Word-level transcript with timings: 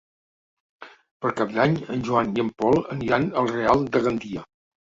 Per 1.25 1.33
Cap 1.41 1.53
d'Any 1.59 1.75
en 1.97 2.03
Joan 2.09 2.33
i 2.39 2.45
en 2.47 2.51
Pol 2.65 2.83
aniran 2.99 3.31
al 3.45 3.53
Real 3.55 3.87
de 3.95 4.05
Gandia. 4.11 4.51